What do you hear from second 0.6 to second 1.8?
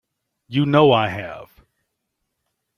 know I have.